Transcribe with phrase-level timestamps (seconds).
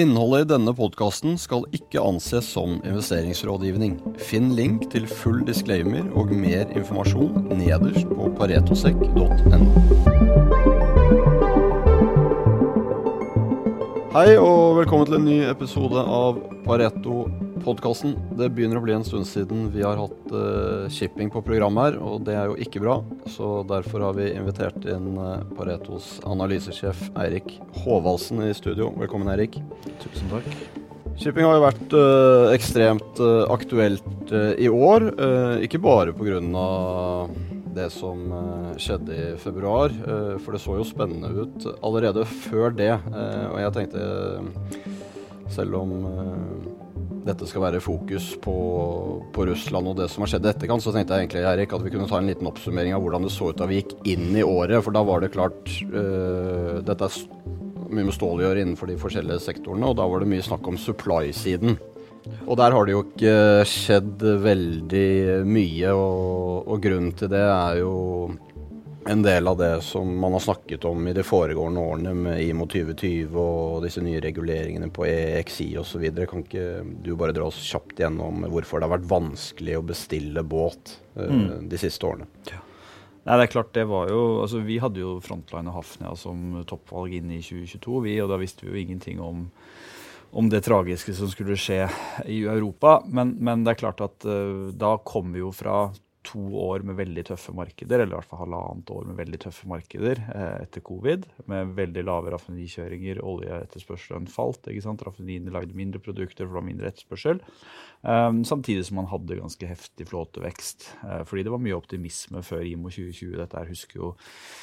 [0.00, 3.98] Innholdet i denne podkasten skal ikke anses som investeringsrådgivning.
[4.30, 10.79] Finn link til full disclaimer og mer informasjon nederst på paretosek.no.
[14.10, 18.16] Hei og velkommen til en ny episode av Pareto-podkasten.
[18.40, 21.98] Det begynner å bli en stund siden vi har hatt uh, shipping på programmet her,
[22.02, 22.96] og det er jo ikke bra.
[23.30, 27.52] Så derfor har vi invitert inn uh, Paretos analysesjef Eirik
[27.84, 28.90] Håvaldsen i studio.
[28.98, 29.60] Velkommen, Eirik.
[30.02, 30.50] Tusen takk.
[31.14, 35.06] Shipping har jo vært uh, ekstremt aktuelt i år,
[35.62, 36.42] ikke bare pga
[37.74, 39.92] det som eh, skjedde i februar.
[39.92, 42.92] Eh, for det så jo spennende ut allerede før det.
[42.92, 44.04] Eh, og jeg tenkte,
[45.50, 45.94] selv om
[47.26, 48.54] dette skal være fokus på,
[49.34, 51.84] på, Russland og det som har skjedd i etterkant, så tenkte jeg egentlig Erik, at
[51.84, 54.30] vi kunne ta en liten oppsummering av hvordan det så ut da vi gikk inn
[54.32, 54.80] i året.
[54.86, 55.68] For da var det klart
[56.86, 57.18] Dette er
[57.90, 60.70] mye med stål å gjøre innenfor de forskjellige sektorene, og da var det mye snakk
[60.70, 61.76] om supply-siden.
[62.46, 63.34] Og der har det jo ikke
[63.68, 65.08] skjedd veldig
[65.48, 67.94] mye, og, og, grunnen til det er jo
[69.10, 72.66] en del av det som man har snakket om i de foregående årene med IMO
[72.68, 76.04] 2020 og disse nye reguleringene på EXI osv.
[76.28, 76.66] Kan ikke
[77.00, 81.24] du bare dra oss kjapt gjennom hvorfor det har vært vanskelig å bestille båt uh,
[81.24, 81.70] mm.
[81.72, 82.28] de siste årene?
[82.52, 82.60] Ja.
[83.24, 86.60] Nei, det er klart det var jo, altså Vi hadde jo Frontline og Hafnia som
[86.68, 89.48] toppvalg inn i 2022, vi, og da visste vi jo ingenting om
[90.30, 91.82] om det tragiske som skulle skje
[92.30, 93.00] i Europa.
[93.06, 95.88] Men, men det er klart at uh, da kom vi jo fra
[96.26, 99.68] to år med veldig tøffe markeder, eller i hvert fall halvannet år med veldig tøffe
[99.70, 104.68] markeder eh, etter covid, med veldig lave raffinerikjøringer, oljeetterspørselen falt.
[104.68, 105.04] ikke sant?
[105.06, 107.40] Raffineriene lagde mindre produkter, for det var mindre etterspørsel.
[108.02, 110.86] Um, samtidig som man hadde ganske heftig flåtevekst.
[111.04, 113.34] Uh, fordi det var mye optimisme før IMO 2020.
[113.36, 114.12] Dette husker jo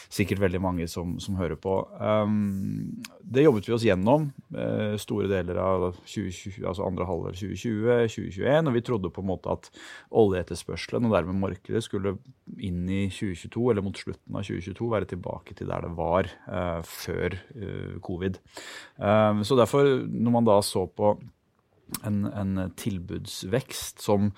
[0.09, 1.75] sikkert veldig mange som, som hører på.
[2.01, 8.09] Um, det jobbet vi oss gjennom uh, store deler av 2020, altså andre halvdel 2020,
[8.15, 8.71] 2021.
[8.71, 9.69] Og vi trodde på en måte at
[10.09, 12.17] oljeetterspørselen og dermed markedet skulle
[12.57, 16.81] inn i 2022, eller mot slutten av 2022, være tilbake til der det var uh,
[16.81, 17.37] før
[18.01, 18.41] covid.
[18.97, 21.19] Um, så derfor, når man da så på
[22.05, 24.31] en, en tilbudsvekst som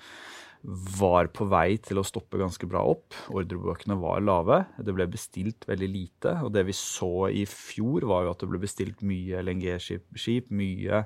[0.62, 3.14] var på vei til å stoppe ganske bra opp.
[3.32, 4.58] Ordrebøkene var lave.
[4.76, 6.34] Det ble bestilt veldig lite.
[6.44, 11.02] Og det vi så i fjor, var jo at det ble bestilt mye LNG-skip, mye,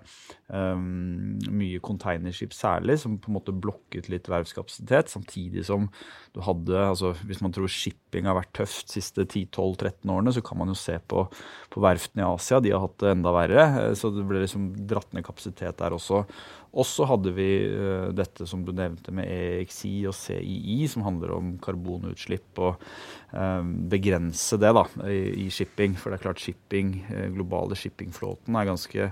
[0.49, 5.13] um, mye containerskip særlig, som på en måte blokket litt verftskapasitet.
[5.15, 5.87] Samtidig som
[6.35, 10.43] du hadde altså Hvis man tror shipping har vært tøft de siste 10-12-13 årene, så
[10.43, 11.29] kan man jo se på,
[11.71, 12.59] på verftene i Asia.
[12.59, 13.69] De har hatt det enda verre.
[13.95, 16.25] Så det ble liksom dratt ned kapasitet der også.
[16.75, 21.37] Og så hadde vi uh, dette som du nevnte med EXI og CII, som handler
[21.37, 22.83] om karbonutslipp og
[23.31, 25.95] um, begrense det da, i, i, shipping.
[25.99, 29.11] For det er klart shipping, uh, globale shippingflåten er ganske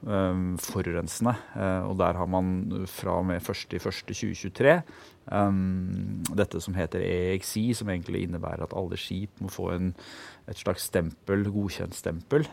[0.00, 1.36] um, forurensende.
[1.52, 4.78] Uh, og der har man fra og med 1.1.2023
[5.28, 9.92] um, dette som heter EXI, som egentlig innebærer at alle skip må få en,
[10.48, 12.48] et slags stempel, godkjent stempel,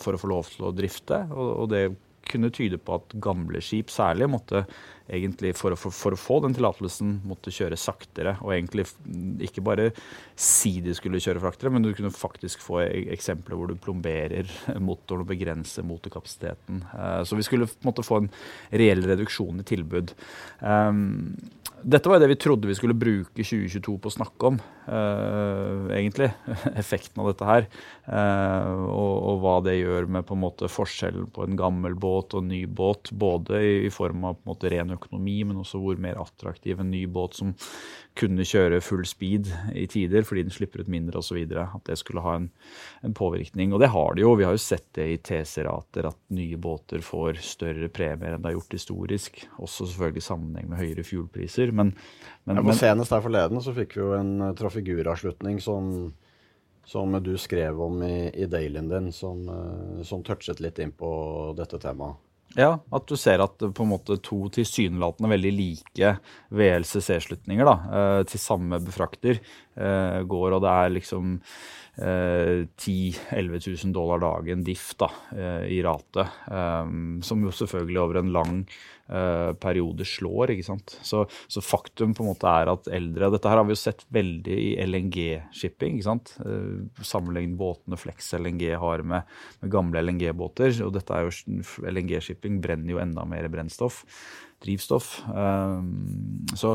[0.00, 1.24] for å få lov til å drifte.
[1.32, 1.86] og, og det
[2.30, 4.64] kunne tyde på at gamle skip særlig måtte
[5.08, 8.36] egentlig for å, for, for å få den tillatelsen måtte kjøre saktere.
[8.42, 8.86] Og egentlig
[9.46, 9.90] ikke bare
[10.38, 14.50] si de skulle kjøre fraktere, men du kunne faktisk få e-, eksempler hvor du plomberer
[14.82, 16.82] motoren og begrenser motorkapasiteten.
[16.92, 18.32] Eh, så vi skulle måtte få en
[18.70, 20.16] reell reduksjon i tilbud.
[20.60, 21.36] Um,
[21.86, 24.56] dette var det vi trodde vi skulle bruke 2022 på å snakke om,
[24.88, 26.30] uh, egentlig.
[26.80, 27.68] Effekten av dette her.
[28.08, 32.34] Uh, og, og, hva det gjør med på en måte forskjellen på en gammel båt
[32.34, 33.12] og en ny båt.
[33.12, 36.80] Både i, i form av på en måte ren økonomi, men også hvor mer attraktiv
[36.80, 37.54] en ny båt som
[38.16, 41.38] kunne kjøre full speed i tider fordi den slipper ut mindre osv.
[41.60, 42.48] At det skulle ha en,
[43.04, 43.74] en, påvirkning.
[43.74, 44.34] Og det har det jo.
[44.38, 48.52] Vi har jo sett det i TC-rater at nye båter får større premier enn det
[48.52, 49.40] har gjort historisk.
[49.60, 51.72] Også selvfølgelig i sammenheng med høyere fuelpriser.
[51.76, 51.94] Men,
[52.44, 55.90] men, men senest der forleden så fikk vi jo en uh, Trafigura-slutning som,
[56.88, 61.10] som du skrev om i, i dailyen din, som, uh, som touchet litt inn på
[61.58, 62.22] dette temaet.
[62.54, 66.12] Ja, at du ser at på en måte to tilsynelatende veldig like
[66.54, 72.66] VLCC-slutninger eh, til samme befrakter eh, går, og det er liksom eh, 10
[73.32, 76.26] 000-11 000 dollar dagen diff da, eh, i rate.
[76.50, 76.90] Eh,
[77.24, 78.60] som jo selvfølgelig over en lang
[79.62, 80.50] periode slår.
[80.50, 80.96] ikke sant?
[81.06, 84.02] Så, så, faktum på en måte er at eldre Dette her har vi jo sett
[84.10, 86.00] veldig i LNG-shipping.
[86.00, 86.32] ikke sant?
[86.34, 89.30] Sammenlign Sammenlignet båtene Flex LNG har med,
[89.62, 90.74] med gamle LNG-båter.
[90.82, 94.02] og dette er jo LNG-shipping brenner jo enda mer brennstoff,
[94.66, 95.20] drivstoff.
[95.30, 95.78] Uh,
[96.58, 96.74] så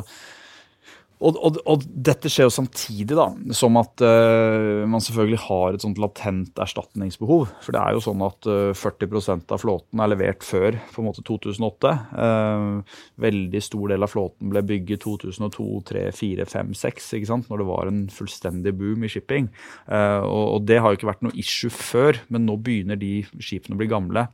[1.22, 5.86] Og, og, og, dette skjer jo samtidig da, som at uh, man selvfølgelig har et
[5.86, 7.46] sånt latent erstatningsbehov.
[7.62, 11.10] For det er jo sånn at uh, 40% av flåten er levert før på en
[11.12, 11.94] måte 2008.
[12.16, 17.50] Uh, veldig stor del av flåten ble bygget 2002, 2003, 2004, 2005, 2006, ikke sant?
[17.52, 19.50] når det var en fullstendig boom i shipping.
[19.92, 23.78] Og, og, det har jo ikke vært noe issue før, men nå begynner de skipene
[23.78, 24.26] å bli gamle.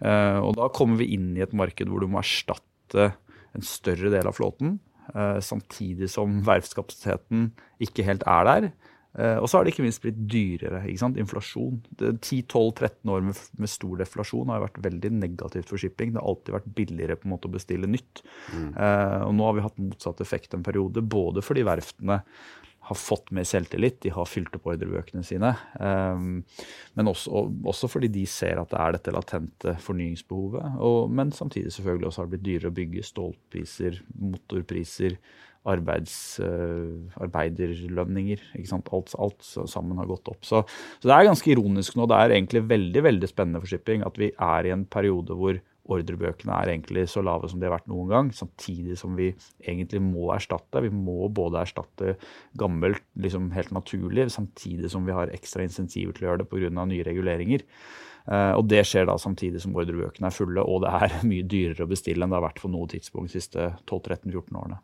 [0.00, 3.10] Og da kommer vi inn i et marked hvor du må erstatte
[3.56, 4.78] en større del av flåten.
[5.14, 7.50] Eh, samtidig som verftskapasiteten
[7.82, 8.70] ikke helt er der.
[9.18, 10.84] Eh, og så har det ikke minst blitt dyrere.
[10.86, 11.18] ikke sant?
[11.18, 11.80] Inflasjon.
[11.98, 16.12] 10-12-13 år med, med, stor deflasjon har vært veldig negativt for shipping.
[16.14, 18.22] Det har alltid vært billigere på en måte å bestille nytt.
[18.54, 18.70] Mm.
[18.76, 22.20] Uh, og nå har vi hatt motsatt effekt en periode, både fordi verftene
[22.90, 25.52] har fått mer selvtillit, de har fylt opp ordrebøkene sine.
[25.78, 26.40] Um,
[26.98, 30.80] men også, også, fordi de ser at det er dette latente fornyingsbehovet.
[30.82, 35.14] Og, men samtidig selvfølgelig også har det blitt dyrere å bygge stålpriser, motorpriser,
[35.70, 38.42] arbeids, uh, arbeiderlønninger.
[38.58, 40.42] Alt, alt, sammen har gått opp.
[40.42, 40.64] Så,
[40.98, 42.10] så, det er ganske ironisk nå.
[42.10, 45.62] Det er egentlig veldig veldig spennende for shipping at vi er i en periode hvor
[45.90, 49.30] ordrebøkene er egentlig så lave som de har vært noen gang, samtidig som vi
[49.64, 50.82] egentlig må erstatte.
[50.84, 52.16] Vi må både erstatte
[52.60, 56.70] gammelt liksom helt naturlig, samtidig som vi har ekstra insentiver til å gjøre det pga.
[56.84, 57.66] nye reguleringer.
[58.30, 61.86] Uh, og Det skjer da samtidig som ordrebøkene er fulle, og det er mye dyrere
[61.86, 64.82] å bestille enn det har vært på noe tidspunkt de siste 12-13-14 årene.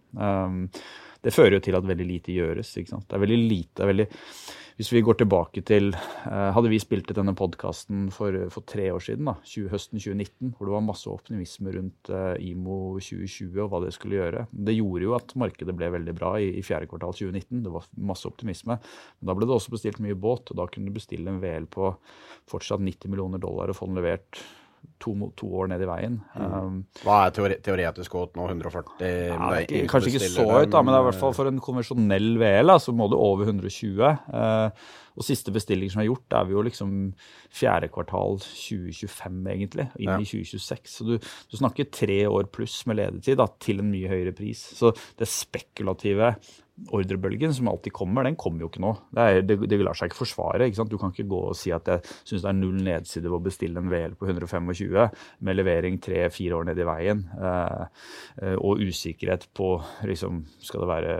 [1.26, 2.70] Det fører jo til at veldig lite gjøres.
[2.78, 3.08] ikke sant?
[3.10, 4.08] Det er veldig lite, er veldig
[4.76, 9.00] hvis vi går tilbake til uh, Hadde vi spilt denne podkasten for, for, tre år
[9.00, 13.70] siden, da, 20, høsten 2019, hvor det var masse optimisme rundt uh, IMO 2020 og
[13.72, 14.44] hva det skulle gjøre.
[14.52, 17.64] Det gjorde jo at markedet ble veldig bra i, i fjerde kvartal 2019.
[17.64, 18.76] Det var masse optimisme.
[18.76, 21.70] Men da ble det også bestilt mye båt, og da kunne du bestille en VL
[21.72, 21.94] på
[22.52, 24.44] fortsatt 90 millioner dollar og få den levert
[25.02, 26.18] to, to, år ned i veien.
[26.34, 26.52] Mm.
[26.56, 28.46] Um, Hva er teori teoretisk godt nå?
[28.50, 29.00] 140?
[29.06, 31.62] Ja, ikke, kanskje ikke så høyt, da, men det er i hvert fall for en
[31.62, 34.02] konvensjonell VL så må du over 120.
[34.30, 36.90] Uh, og siste bestilling som er gjort, er vi jo liksom
[37.54, 39.88] fjerde kvartal 2025, egentlig.
[39.96, 40.18] Inn ja.
[40.20, 40.92] i 2026.
[40.92, 44.60] Så du, du, snakker tre år pluss med ledetid da, til en mye høyere pris.
[44.76, 46.34] Så det spekulative
[46.92, 48.92] ordrebølgen som alltid kommer, den kommer jo ikke nå.
[49.14, 50.68] Det, er, det, det lar seg ikke forsvare.
[50.68, 53.38] Ikke du kan ikke gå og si at jeg syns det er null nedside ved
[53.38, 54.68] å bestille en VL på 125
[55.46, 58.04] med levering tre-fire år ned i veien, eh,
[58.42, 59.70] eh, og usikkerhet på
[60.06, 61.14] liksom, Skal det være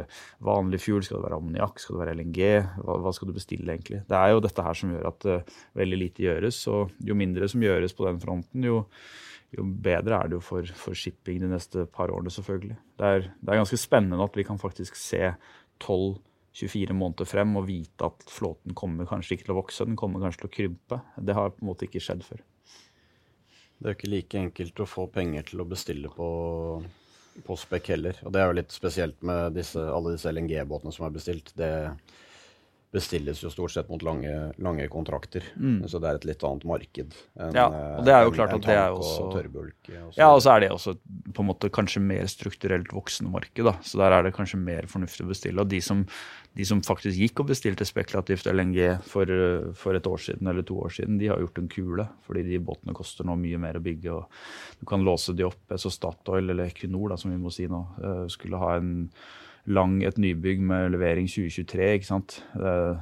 [0.45, 2.41] vanlig fuel, skal det være ammoniakk, skal det være LNG?
[2.83, 4.03] Hva, hva, skal du bestille, egentlig?
[4.09, 6.61] Det er jo dette her som gjør at uh, veldig lite gjøres.
[6.73, 8.83] Og jo mindre som gjøres på den fronten, jo
[9.55, 12.79] jo bedre er det jo for, for, shipping de neste par årene, selvfølgelig.
[12.99, 15.31] Det er, det er ganske spennende at vi kan faktisk se
[15.85, 20.25] 12-24 måneder frem og vite at flåten kommer kanskje ikke til å vokse, den kommer
[20.25, 21.01] kanskje til å krympe.
[21.17, 22.45] Det har på en måte ikke skjedd før.
[23.77, 26.29] Det er jo ikke like enkelt å få penger til å bestille på,
[27.45, 28.21] på spekk heller.
[28.25, 31.53] Og det er jo litt spesielt med disse, alle disse LNG-båtene som er bestilt.
[31.61, 31.71] Det
[32.97, 34.33] bestilles jo stort sett mot lange,
[34.63, 35.45] lange kontrakter.
[35.61, 35.85] Mm.
[35.91, 38.65] Så det er et litt annet marked enn ja, og det er jo klart at
[38.65, 39.91] det er også, tørrbulk.
[40.17, 40.97] Ja, og så er det også
[41.37, 43.63] på en måte kanskje mer strukturelt voksende marked.
[43.67, 45.63] da, Så der er det kanskje mer fornuftig å bestille.
[45.63, 46.05] Og de som,
[46.57, 49.33] de som faktisk gikk og bestilte spekulativt LNG for,
[49.79, 52.09] for, et år siden eller to år siden, de har gjort en kule.
[52.27, 54.21] Fordi de båtene koster nå mye mer å bygge.
[54.21, 55.65] og Du kan låse de opp.
[55.77, 58.95] Så Statoil, eller Equinor, da, som vi må si nå, eh, skulle ha en
[59.67, 61.93] lang et nybygg med levering 2023.
[61.99, 62.41] ikke sant?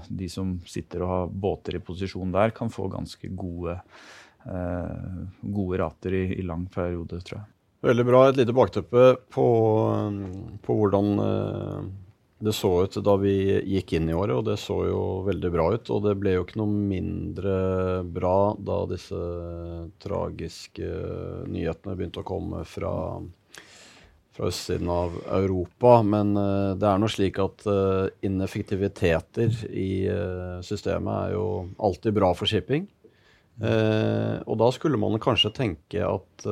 [0.08, 3.76] De som sitter og har båter i posisjon der, kan få ganske gode,
[4.48, 7.50] eh, gode rater i, i, lang periode, tror jeg.
[7.84, 8.22] Veldig bra.
[8.28, 9.04] Et lite bakteppe
[9.34, 9.46] på,
[10.64, 11.92] på hvordan eh,
[12.44, 13.36] det så ut da vi
[13.74, 15.92] gikk inn i året, og det så jo veldig bra ut.
[15.92, 17.54] Og det ble jo ikke noe mindre
[18.08, 19.20] bra da disse
[20.02, 20.90] tragiske
[21.48, 22.94] nyhetene begynte å komme fra
[24.34, 26.00] fra østsiden av Europa.
[26.06, 31.46] Men uh, det er nå slik at uh, ineffektiviteter i uh, systemet er jo
[31.78, 32.88] alltid bra for shipping.
[33.54, 36.46] og da skulle man kanskje tenke at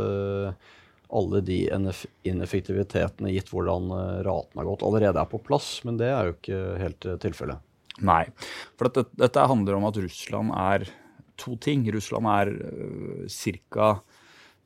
[1.10, 1.56] alle de
[2.22, 3.90] ineffektivitetene, gitt hvordan
[4.22, 5.80] raten har gått, allerede er på plass.
[5.82, 7.58] Men det er jo ikke helt tilfellet.
[8.06, 8.22] Nei,
[8.78, 10.86] for dette, dette handler om at Russland er
[11.42, 11.82] to ting.
[11.90, 12.54] Russland er
[13.26, 13.90] ca.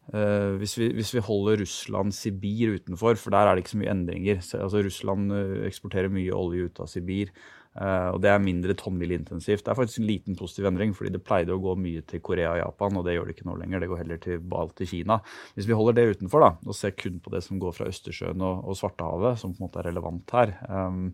[0.06, 3.80] Uh, hvis, vi, hvis, vi, holder Russland Sibir utenfor, for der er det ikke så
[3.80, 4.38] mye endringer.
[4.38, 7.32] Altså, Russland uh, eksporterer mye olje ut av Sibir,
[7.74, 9.64] uh, og det er mindre tonnmilintensivt.
[9.66, 12.54] Det er faktisk en liten positiv endring, fordi det pleide å gå mye til Korea
[12.54, 13.82] og Japan, og det gjør det ikke nå lenger.
[13.82, 14.48] Det går heller til,
[14.78, 15.18] til Kina.
[15.58, 18.46] Hvis vi holder det utenfor da, og ser kun på det som går fra Østersjøen
[18.46, 21.08] og, og Svartehavet, som på en måte er relevant her, um,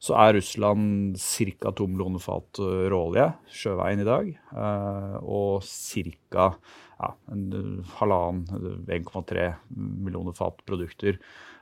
[0.00, 1.72] så er Russland ca.
[1.76, 4.30] to millioner fat råolje sjøveien i dag,
[5.20, 6.46] og ca
[7.00, 11.20] ja, en halvannen, 1,3 millioner fat produkter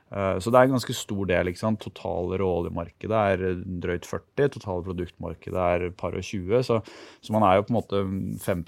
[0.09, 1.51] så det er en ganske stor del.
[1.51, 1.81] ikke sant?
[1.83, 6.63] Totale råoljemarkedet er drøyt 40, totale produktmarkedet er par og 20.
[6.65, 6.79] Så,
[7.21, 8.01] så, man er jo på en måte
[8.41, 8.63] 5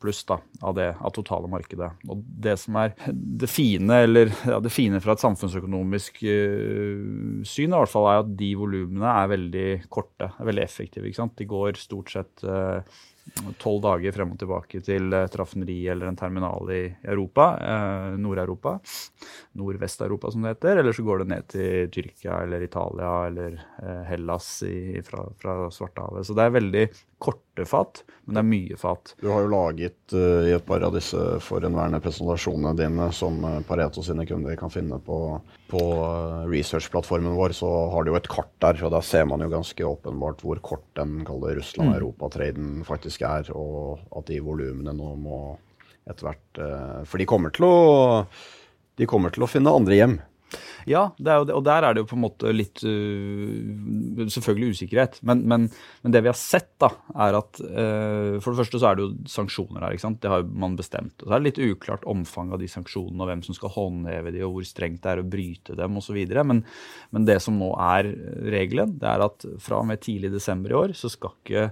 [0.00, 1.90] pluss da, av det av totale markedet.
[2.08, 7.74] Og det som er det fine, eller ja, det fine fra et samfunnsøkonomisk uh, syn,
[7.74, 11.04] i hvert fall er at de volumene er veldig korte, er veldig effektive.
[11.10, 11.36] ikke sant?
[11.36, 12.80] De går stort sett uh,
[13.60, 18.76] tolv dager frem og tilbake til et raffineri eller en terminal i Europa, eh, Nord-Europa.
[19.56, 20.80] Nordvest-Europa, som det heter.
[20.80, 25.58] Eller så går det ned til Tyrkia eller Italia eller eh, Hellas i, fra, fra
[25.72, 26.26] Svartehavet.
[26.26, 26.84] Så det er veldig
[27.18, 29.14] korte fat, men det er mye fat.
[29.22, 33.62] Du har jo laget uh, i et par av disse forhenværende presentasjonene dine, som uh,
[33.66, 35.20] Pareto sine kunder kan finne på,
[35.70, 38.82] på researchplattformen research-plattformen vår, så har du jo et kart der.
[38.84, 42.84] og Der ser man jo ganske åpenbart hvor kort den Russland-Europa-traden mm.
[42.88, 45.40] faktisk er, og at de volumene nå må
[46.06, 46.60] etter hvert
[47.10, 47.76] For de kommer til å
[48.96, 50.14] de kommer til å finne andre hjem.
[50.86, 55.18] Ja, det, og der er det jo på en måte litt uh, Selvfølgelig usikkerhet.
[55.26, 55.66] Men, men,
[56.04, 56.92] men, det vi har sett, da,
[57.26, 59.96] er at uh, for det første så er det jo sanksjoner her.
[59.96, 60.20] ikke sant?
[60.22, 61.18] Det har man bestemt.
[61.20, 64.34] Og så er det litt uklart omfang av de sanksjonene, og hvem som skal håndheve
[64.34, 66.22] de, og hvor strengt det er å bryte dem osv.
[66.52, 66.62] Men,
[67.14, 68.12] men det som nå er
[68.46, 71.70] regelen, det er at fra og med tidlig desember i år så skal ikke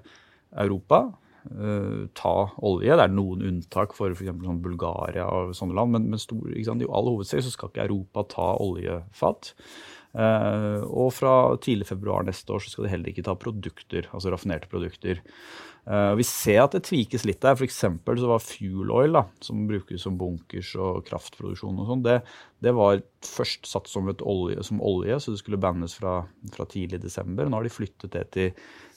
[0.65, 1.07] Europa
[1.53, 2.35] uh, ta
[2.65, 2.95] olje.
[2.95, 4.31] Det er noen unntak for f.eks.
[4.45, 8.27] Sånn Bulgaria og sånne land, men, men stor, i all hovedsak så skal ikke Europa
[8.37, 9.55] ta oljefat.
[10.15, 14.31] Uh, og fra tidlig februar neste år så skal de heller ikke ta produkter, altså
[14.31, 15.23] raffinerte produkter.
[15.85, 17.59] Uh, vi ser at det tvikes litt der.
[17.59, 17.83] F.eks.
[17.83, 22.21] så var fuel oil, da, som brukes som bunkers og kraftproduksjon og sånn, det,
[22.65, 26.23] det, var først satt som, olje, som olje, så det skulle bannes fra,
[26.55, 27.51] fra tidlig desember.
[27.51, 28.55] Nå har de flyttet det til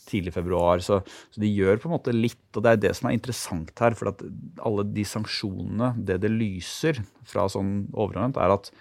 [0.10, 0.84] tidlig februar.
[0.84, 3.74] Så, så, de gjør på en måte litt, og det er det som er interessant
[3.84, 3.98] her.
[3.98, 4.24] For at
[4.66, 8.72] alle de sanksjonene, det det lyser fra sånn overordnet, er at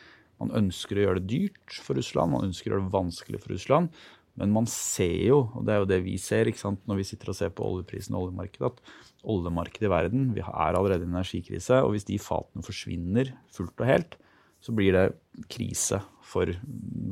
[0.42, 3.56] man ønsker å gjøre det dyrt for Russland, man ønsker å gjøre det vanskelig for
[3.56, 3.92] Russland.
[4.36, 7.38] Men man ser jo, og det er jo det vi ser når vi sitter og
[7.38, 11.80] ser på oljeprisen og oljemarkedet, at oljemarkedet i verden vi er allerede i en energikrise.
[11.80, 14.18] Og hvis de fatene forsvinner fullt og helt,
[14.66, 15.06] så blir det
[15.52, 16.50] krise for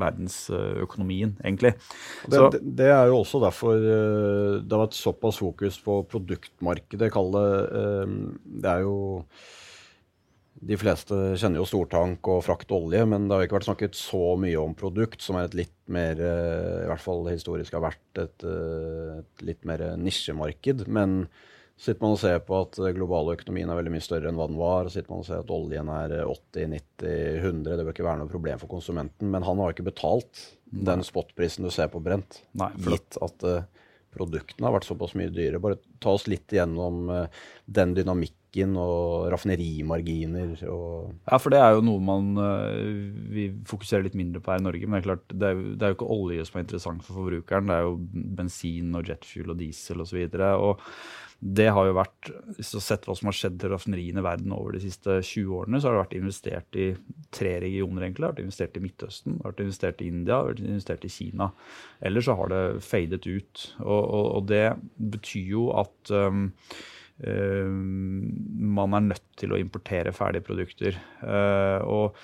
[0.01, 1.75] verdensøkonomien, egentlig.
[2.27, 7.13] Det, så, det, er jo også derfor eh, det har vært såpass fokus på produktmarkedet.
[7.15, 7.51] Kall det
[7.83, 8.17] eh,
[8.65, 8.97] Det er jo
[10.65, 14.35] De fleste kjenner jo stortank og frakt olje, men det har ikke vært snakket så
[14.41, 18.25] mye om produkt, som er et litt mer eh, I hvert fall historisk har vært
[18.27, 18.49] et,
[19.21, 20.89] et litt mer nisjemarked.
[20.91, 21.21] men
[21.77, 24.47] sitter man og ser på at den globale økonomien er veldig mye større enn hva
[24.51, 24.91] den var.
[24.93, 27.65] sitter man og ser at oljen er 80-90-100.
[27.67, 29.33] Det bør ikke være noe problem for konsumenten.
[29.33, 30.85] Men han har ikke betalt Nei.
[30.93, 32.45] den spotprisen du ser på brent.
[32.61, 33.67] Nei, gitt at uh,
[34.15, 35.63] produktene har vært såpass mye dyre.
[35.63, 37.27] Bare ta oss litt igjennom uh,
[37.67, 42.29] den dynamikken og raffinerimarginer og Ja, for det er jo noe man
[43.35, 44.87] vi fokuserer litt mindre på her i Norge.
[44.87, 47.19] Men det er klart, det er, det er jo ikke olje som er interessant for
[47.19, 47.67] forbrukeren.
[47.67, 47.97] Det er jo
[48.39, 50.23] bensin og jetfuel og diesel osv.
[50.23, 53.73] Og, så det har jo vært, Hvis du har sett hva som har skjedd til
[53.75, 56.87] raffineriene verden over de siste 20 årene, så har det vært investert i
[57.35, 58.03] tre regioner.
[58.07, 58.23] egentlig.
[58.23, 60.65] Det har vært investert i Midtøsten, det har vært investert i India det har vært
[60.65, 61.51] investert i Kina.
[62.01, 63.67] Ellers så har det fadet ut.
[63.85, 64.65] Og, og, og det
[64.97, 66.49] betyr jo at um,
[67.29, 68.33] um,
[68.81, 70.99] man er nødt til å importere ferdige produkter.
[71.21, 72.19] Uh, og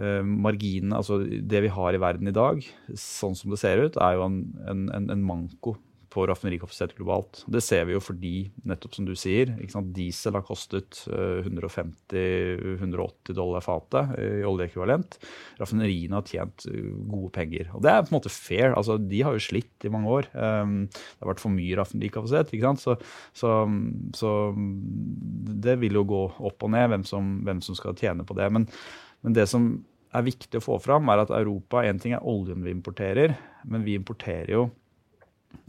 [0.00, 2.62] uh, marginene, altså det vi har i verden i dag,
[2.98, 5.78] sånn som det ser ut, er jo en, en, en manko
[6.14, 7.42] på raffinerikapasitet globalt.
[7.50, 8.34] Det ser vi jo fordi,
[8.68, 9.50] nettopp som du sier,
[9.94, 15.18] diesel har kostet 150-180 eh, dollar fatet i oljeekvivalent.
[15.58, 17.72] Raffineriene har tjent eh, gode penger.
[17.74, 18.76] Og det er på en måte fair.
[18.78, 20.30] altså De har jo slitt i mange år.
[20.38, 22.54] Ehm, det har vært for mye raffinerikapasitet.
[22.54, 22.84] ikke sant?
[22.84, 22.96] Så,
[23.34, 23.56] så,
[24.14, 24.30] så,
[25.64, 28.46] det vil jo gå opp og ned hvem som, hvem som skal tjene på det.
[28.54, 28.68] Men,
[29.26, 29.72] men det som
[30.14, 33.34] er viktig å få fram, er at Europa En ting er oljen vi importerer,
[33.66, 34.68] men vi importerer jo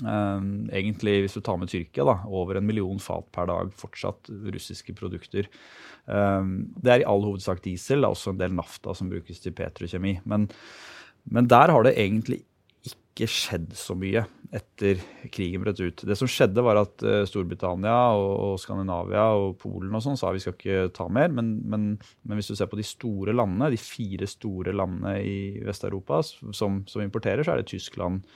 [0.06, 4.96] egentlig, hvis du tar med Tyrkia, da, over en million fat per dag fortsatt russiske
[4.98, 5.50] produkter.
[6.06, 9.42] Um, det er i all hovedsak diesel, det er også en del nafta som brukes
[9.42, 10.20] til petrokjemi.
[10.30, 10.50] Men,
[11.34, 12.44] men der har det egentlig
[13.16, 14.26] ikke skjedd så mye
[14.56, 15.00] etter
[15.34, 16.04] krigen brøt ut.
[16.08, 20.44] Det som skjedde, var at uh, Storbritannia og, Skandinavia og Polen og sånn sa vi
[20.44, 21.32] skal ikke ta mer.
[21.34, 21.88] Men, men,
[22.24, 26.84] men, hvis du ser på de store landene, de fire store landene i Vest-Europa som,
[26.90, 28.28] som importerer, så er det Tyskland,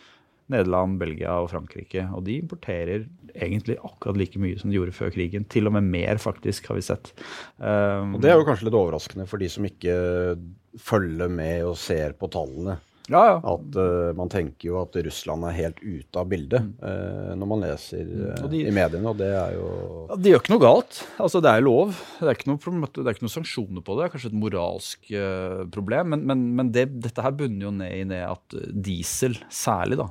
[0.49, 2.07] Nederland, Belgia og Frankrike.
[2.15, 5.45] Og de importerer egentlig akkurat like mye som de gjorde før krigen.
[5.51, 7.13] Til og med mer, faktisk, har vi sett.
[7.57, 9.95] Um, og Det er jo kanskje litt overraskende for de som ikke
[10.79, 12.79] følger med og ser på tallene.
[13.09, 13.37] Ja, ja.
[13.41, 17.63] At uh, Man tenker jo at Russland er helt ute av bildet uh, når man
[17.65, 19.67] leser uh, de, i mediene, og det er jo
[20.05, 21.01] ja, De gjør ikke noe galt.
[21.17, 21.93] Altså, Det er lov.
[22.19, 23.99] Det er ikke noe, det ikke noe sanksjoner på det.
[23.99, 25.13] Det er kanskje et moralsk
[25.73, 26.11] problem.
[26.13, 28.57] Men, men, men det, dette her bunner jo ned i ned at
[28.89, 30.09] diesel, særlig, da,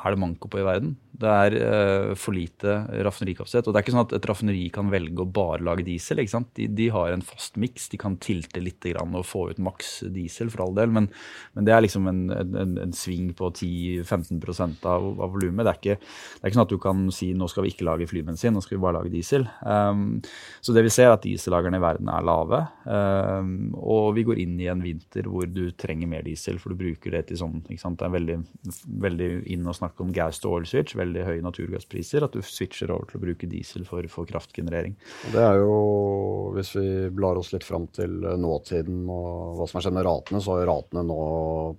[0.00, 0.96] er det manko på i verden.
[1.16, 2.74] Det er for lite
[3.06, 3.66] raffinerikapasitet.
[3.66, 6.20] Og det er ikke sånn at et raffineri kan velge å bare lage diesel.
[6.22, 6.50] ikke sant?
[6.58, 7.88] De, de har en fast miks.
[7.92, 10.92] De kan tilte litt og få ut maks diesel, for all del.
[10.92, 11.08] Men,
[11.56, 15.66] men det er liksom en, en, en sving på 10-15 av, av volumet.
[15.66, 15.98] Det, det,
[16.42, 18.78] er ikke sånn at du kan si nå skal vi ikke lage flybensin, nå skal
[18.78, 19.46] vi bare lage diesel.
[19.62, 20.18] Um,
[20.60, 22.62] så det vi ser, er at diesellagrene i verden er lave.
[22.84, 26.80] Um, og vi går inn i en vinter hvor du trenger mer diesel, for du
[26.80, 28.00] bruker det til sånn ikke sant?
[28.00, 28.38] Det er veldig,
[29.06, 32.92] veldig inn å snakke om gas to oil switch veldig høye naturgasspriser, at du switcher
[32.94, 34.96] over til å bruke diesel for, for kraftgenerering.
[35.32, 39.78] Det er jo, Hvis vi blar oss litt fram til eh, nåtiden og hva som
[39.78, 41.20] har skjedd med ratene, så har ratene nå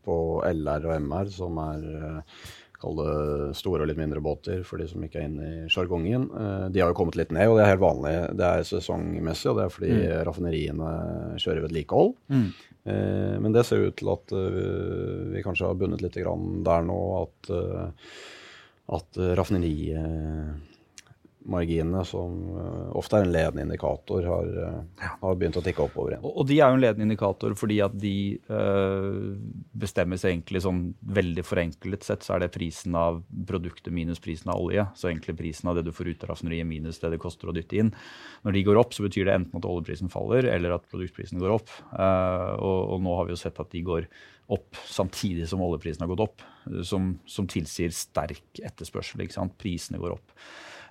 [0.06, 0.17] på
[0.48, 2.40] LR og MR, som er eh,
[2.78, 3.14] Kall det
[3.58, 6.28] store og litt mindre båter for de som ikke er inne i sjargongen.
[6.30, 8.16] Eh, de har jo kommet litt ned, og det er helt vanlig.
[8.38, 10.08] Det er sesongmessig, og det er fordi mm.
[10.30, 10.92] raffineriene
[11.42, 12.14] kjører vedlikehold.
[12.30, 12.50] Mm.
[12.88, 14.32] Men det ser ut til at
[15.34, 17.00] vi kanskje har bundet litt der nå.
[17.26, 17.50] At
[18.88, 19.34] at uh,
[21.48, 26.14] raffinerimarginene, som uh, ofte er en ledende indikator, har, uh, har, begynt å tikke oppover
[26.14, 26.24] igjen.
[26.24, 29.38] Og, de er jo en ledende indikator fordi at de uh,
[29.74, 34.62] bestemmes egentlig sånn veldig forenklet sett, så er det prisen av produktet minus prisen av
[34.62, 34.86] olje.
[34.96, 37.56] Så egentlig prisen av det du får ut av raffineriet minus det det koster å
[37.56, 37.94] dytte inn.
[38.44, 41.58] Når de går opp, så betyr det enten at oljeprisen faller eller at produktprisen går
[41.58, 41.70] opp.
[41.98, 44.08] Og, og nå har vi jo sett at de går
[44.54, 46.44] opp samtidig som oljeprisen har gått opp,
[46.88, 49.26] som, som tilsier sterk etterspørsel.
[49.60, 50.36] Prisene går opp.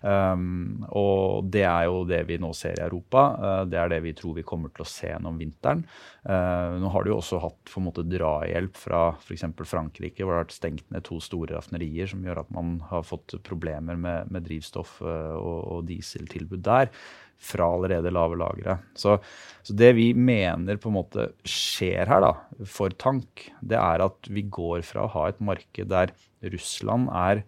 [0.02, 3.24] Um, og det er jo det vi nå ser i Europa.
[3.40, 5.84] Uh, det er det vi tror vi kommer til å se gjennom vinteren.
[6.26, 9.46] Uh, nå har du jo også hatt for en måte drahjelp fra f.eks.
[9.66, 13.06] Frankrike, hvor det har vært stengt ned to store raffinerier, som gjør at man har
[13.06, 16.92] fått problemer med, med drivstoff uh, og, og dieseltilbud der
[17.36, 18.78] fra allerede lave lagre.
[18.96, 19.18] Så,
[19.62, 22.32] så, det vi mener på en måte skjer her da,
[22.64, 26.14] for tank, det er at vi går fra å ha et marked der
[26.54, 27.44] Russland er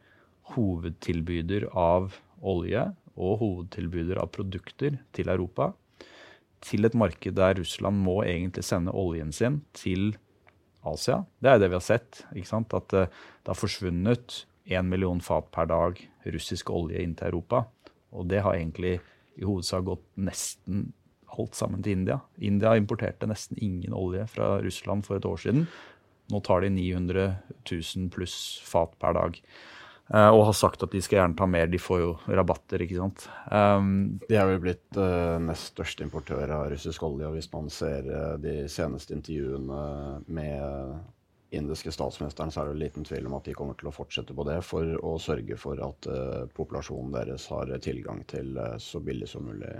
[0.54, 2.84] hovedtilbyder av olje
[3.18, 5.72] og hovedtilbyder av produkter til Europa,
[6.64, 10.16] til et marked der Russland må egentlig sende oljen sin til
[10.86, 11.22] Asia.
[11.42, 12.22] Det er det vi har sett.
[12.34, 17.64] At eh, det har forsvunnet én million fat per dag russisk olje inn til Europa.
[18.12, 18.98] Og det har egentlig
[19.38, 20.88] i hovedsak gått nesten
[21.38, 22.18] alt sammen til India.
[22.38, 25.66] India importerte nesten ingen olje fra Russland for et år siden.
[26.32, 27.28] Nå tar de 900
[27.70, 29.38] 000 pluss fat per dag.
[30.08, 31.68] Uh, og har sagt at de skal gjerne ta mer.
[31.68, 33.26] De får jo rabatter, ikke sant.
[33.52, 33.90] Um,
[34.24, 37.28] de er vel blitt uh, nest største importør av russisk olje.
[37.28, 39.82] og Hvis man ser uh, de seneste intervjuene
[40.32, 44.36] med indiske statsministeren, så er det liten tvil om at de kommer til å fortsette
[44.36, 46.08] på det for å sørge for at
[46.52, 48.52] populasjonen deres har tilgang til
[48.84, 49.70] så billig som mulig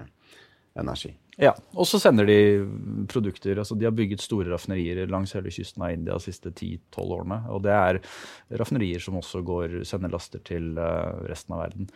[0.80, 1.12] energi.
[1.38, 2.66] Ja, og så sender de
[3.06, 3.60] produkter.
[3.62, 7.38] altså De har bygget store raffinerier langs hele kysten av India de siste 10-12 årene.
[7.54, 8.00] Og det er
[8.58, 11.92] raffinerier som også går, sender laster til uh, resten av verden.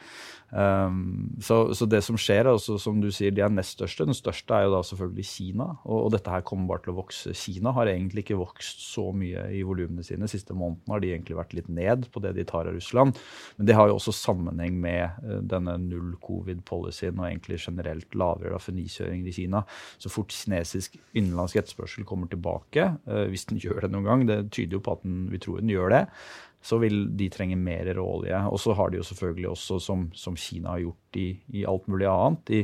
[0.52, 4.06] Um, så, så, det som skjer, altså, som du sier, de er nest største.
[4.06, 5.68] Den største er jo da selvfølgelig Kina.
[5.88, 7.34] Og, og, dette her kommer bare til å vokse.
[7.34, 10.30] Kina har egentlig ikke vokst så mye i volumene sine.
[10.30, 13.18] Siste måneden har de egentlig vært litt ned på det de tar av Russland.
[13.58, 18.54] Men det har jo også sammenheng med uh, denne null covid-policyen og egentlig generelt lavere
[18.54, 19.64] raffinerikjøring i Kina.
[19.98, 24.40] Så fort kinesisk innenlandsk etterspørsel kommer tilbake, uh, hvis den gjør det noen gang, det
[24.52, 26.06] tyder jo på at den, vi tror den gjør det,
[26.62, 28.38] så vil de trenge mer råolje.
[28.52, 31.88] Og så har de jo selvfølgelig også, som, som Kina har gjort i, i alt
[31.90, 32.62] mulig annet, de,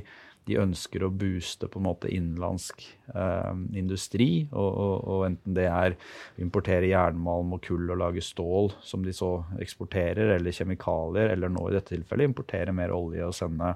[0.49, 2.83] de, ønsker å booste på en måte innenlandsk
[3.15, 4.31] eh, industri.
[4.51, 9.07] Og, og, og, enten det er å importere jernmalm og kull og lage stål, som
[9.07, 9.33] de så
[9.63, 13.75] eksporterer, eller kjemikalier, eller nå i dette tilfellet importere mer olje og sende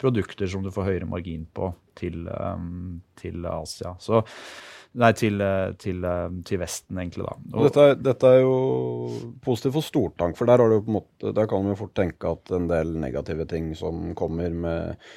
[0.00, 3.96] produkter som du får høyere margin på, til, um, til Asia.
[4.02, 4.24] Så
[4.94, 7.26] Nei, til, eh, til, eh, til, Vesten, egentlig.
[7.26, 7.34] da.
[7.58, 11.96] Og, dette, dette, er jo positivt for stortank, for der, måte, der kan vi fort
[11.98, 15.08] tenke at en del negative ting som kommer med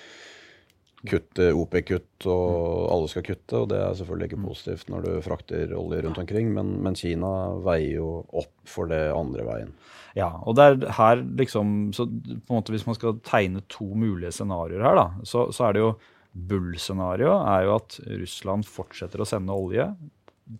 [1.11, 5.73] kutt, OP-kutt, og alle skal kutte, og det er selvfølgelig ikke positivt når du frakter
[5.77, 7.31] olje rundt omkring, men, men Kina
[7.65, 9.71] veier jo opp for det andre veien.
[10.17, 13.85] Ja, og det er her liksom så på en måte Hvis man skal tegne to
[13.93, 15.91] mulige scenarioer her, da, så, så er det jo
[16.37, 19.87] Bull-scenarioet er jo at Russland fortsetter å sende olje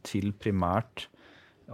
[0.07, 1.07] til primært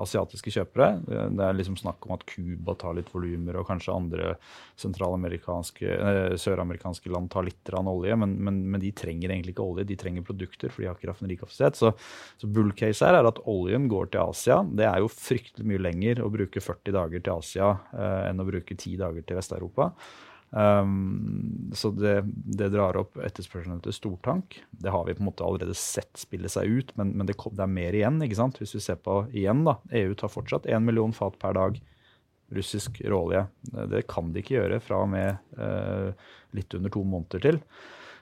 [0.01, 0.87] asiatiske kjøpere.
[1.05, 7.13] Det er liksom snakk om at Cuba tar litt volumer, og kanskje andre eh, søramerikanske
[7.13, 8.17] land tar litt olje.
[8.19, 11.11] Men, men, men, de trenger egentlig ikke olje, de trenger produkter, for de har ikke
[11.11, 11.79] raffinerikapasitet.
[11.79, 11.93] Så,
[12.41, 14.61] så bull case her er at oljen går til Asia.
[14.65, 18.49] Det er jo fryktelig mye lenger å bruke 40 dager til Asia eh, enn å
[18.49, 19.91] bruke 10 dager til Vest-Europa.
[20.53, 24.59] Um, så det, det, drar opp etterspørselen etter stortank.
[24.69, 27.63] Det har vi på en måte allerede sett spille seg ut, men, men det, det,
[27.63, 28.21] er mer igjen.
[28.21, 28.59] ikke sant?
[28.61, 29.79] Hvis vi ser på igjen, da.
[30.03, 31.81] EU tar fortsatt 1 million fat per dag
[32.53, 33.47] russisk råolje.
[33.89, 36.13] Det kan de ikke gjøre fra og med uh,
[36.53, 37.57] litt under to måneder til.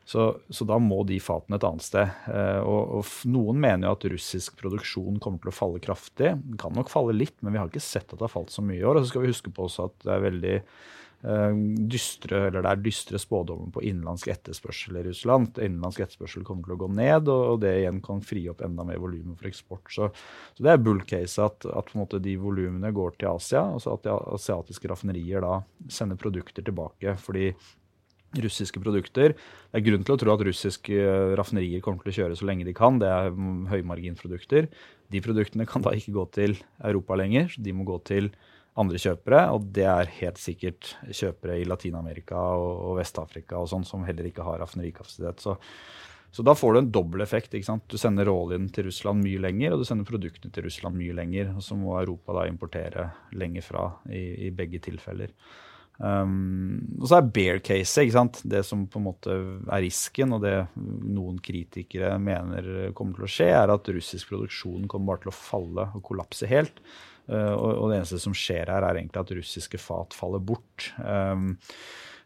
[0.08, 2.15] Så, så, da må de fatene et annet sted.
[2.32, 6.32] Uh, og, og, Noen mener jo at russisk produksjon kommer til å falle kraftig.
[6.48, 8.63] Den kan nok falle litt, men vi har ikke sett at det har falt så
[8.63, 9.02] mye i år.
[9.02, 12.70] Og så skal vi huske på også at det er veldig Eh, dystre, eller det
[12.72, 15.60] er dystre spådommer på innenlandsk etterspørsel i Russland.
[15.62, 18.98] Innenlandsk etterspørsel kommer til å gå ned, og, det igjen kan fri opp enda mer
[19.02, 19.86] volumer for eksport.
[19.94, 20.10] Så,
[20.56, 21.94] så, det er bull case at, at
[22.26, 25.60] de volumene går til Asia, altså at de asiatiske raffinerier da
[25.94, 27.16] sender produkter tilbake.
[27.22, 27.52] fordi
[28.40, 29.34] russiske produkter.
[29.36, 31.00] Det er grunn til å tro at russiske
[31.36, 33.00] raffinerier kommer til å kjøre så lenge de kan.
[33.02, 33.34] Det er
[33.72, 34.70] høymarginprodukter.
[35.12, 37.50] De produktene kan da ikke gå til Europa lenger.
[37.52, 38.32] så De må gå til
[38.80, 43.84] andre kjøpere, og det er helt sikkert kjøpere i Latin-Amerika og, og Vest-Afrika og sånn
[43.88, 45.44] som heller ikke har raffinerikapasitet.
[45.44, 45.58] Så,
[46.32, 47.52] så, da får du en dobbel effekt.
[47.54, 47.84] ikke sant?
[47.92, 51.52] Du sender råoljen til Russland mye lenger, og du sender produktene til Russland mye lenger.
[51.58, 55.36] Og så må Europa da importere lenger fra i, i begge tilfeller.
[56.02, 58.40] Um, og så er bear case ikke sant?
[58.50, 63.34] det som på en måte er risken, og det noen kritikere mener kommer til å
[63.36, 66.80] skje, er at russisk produksjon kommer bare til å falle og kollapse helt.
[67.30, 70.92] Uh, og, det eneste som skjer her, er egentlig at russiske fat faller bort.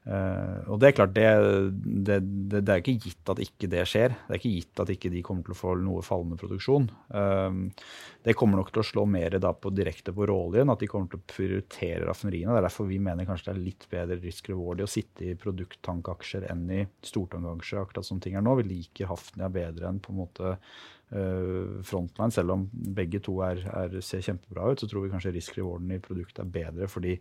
[0.06, 1.26] Uh, og det er klart, det,
[1.74, 4.14] det, det, det, er ikke gitt at ikke det skjer.
[4.28, 6.86] Det er ikke gitt at ikke de kommer til å få noe fallende produksjon.
[7.10, 7.82] Uh,
[8.26, 11.22] det kommer nok til å slå mer på, direkte på råoljen, at de kommer til
[11.22, 12.54] å prioritere raffineriene.
[12.54, 15.38] Det er derfor vi mener kanskje det er litt bedre risk reward å sitte i
[15.42, 18.60] produkttankaksjer enn i stortankaksjer, akkurat som ting er nå.
[18.62, 23.66] Vi liker Hafnia bedre enn på en måte uh, Frontline, selv om begge to er,
[23.74, 27.18] er, ser kjempebra ut, så tror vi kanskje risk rewarden i produktet er bedre fordi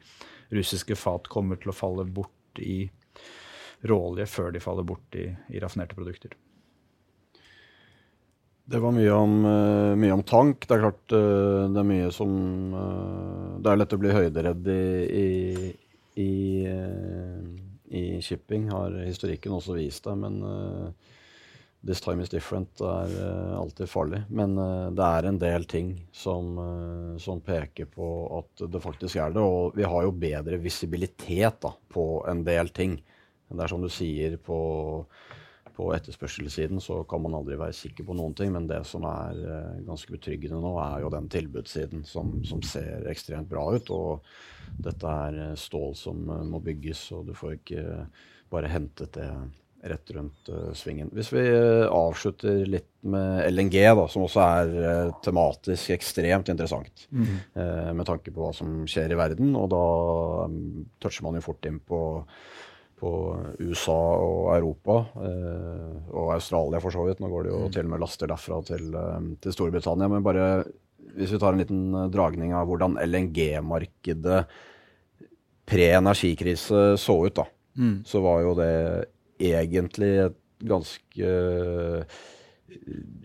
[0.52, 2.84] russiske fat kommer til å falle bort i
[3.84, 6.34] råolje før de faller bort i, i raffinerte produkter.
[8.64, 10.64] Det var mye om, uh, mye om, tank.
[10.64, 12.30] Det er klart uh, det er mye som
[12.72, 14.84] uh, Det er lett å bli høyderedd i,
[15.20, 15.24] i,
[16.24, 16.30] i,
[18.00, 20.16] i shipping, har historikken også vist det.
[20.16, 20.40] Men
[21.84, 24.22] This time is different er uh, alltid farlig.
[24.32, 29.18] Men uh, det er en del ting som, uh, som, peker på at det faktisk
[29.20, 29.42] er det.
[29.44, 32.96] Og vi har jo bedre visibilitet da, på en del ting.
[33.50, 34.58] Det er som du sier, på,
[35.76, 38.54] på etterspørselssiden så kan man aldri være sikker på noen ting.
[38.54, 39.42] Men det som er
[39.84, 43.92] ganske betryggende nå, er jo den tilbudssiden som, som, ser ekstremt bra ut.
[43.92, 47.84] Og dette er stål som må bygges, og du får ikke
[48.54, 49.28] bare hentet det
[49.84, 51.10] rett rundt uh, svingen.
[51.12, 57.06] Hvis vi uh, avslutter litt med LNG, da, som også er uh, tematisk ekstremt interessant
[57.12, 57.34] mm.
[57.92, 59.84] med tanke på hva som skjer i verden, og da
[60.48, 62.00] um, toucher man jo fort inn på,
[63.00, 63.12] på
[63.60, 64.98] USA og Europa,
[66.14, 67.20] og Australia for så vidt.
[67.20, 67.72] Nå går det jo mm.
[67.76, 68.88] til og med laster derfra til,
[69.44, 70.08] til Storbritannia.
[70.08, 70.46] Men bare
[71.14, 74.44] hvis vi tar en liten dragning av hvordan LNG-markedet
[75.68, 77.44] pre-energikrise så ut, da.
[77.76, 77.96] Mm.
[78.06, 78.72] Så var jo det
[79.42, 82.22] egentlig et ganske uh,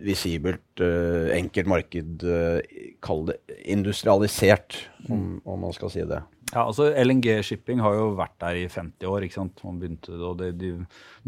[0.03, 2.25] visibelt, uh, enkelt marked.
[2.25, 2.59] Uh,
[3.03, 5.39] Kall det industrialisert, om, mm.
[5.45, 6.21] om, man skal si det.
[6.49, 9.25] Ja, altså LNG-shipping har jo vært der i 50 år.
[9.25, 9.61] ikke sant?
[9.65, 10.73] Man begynte, og det, de,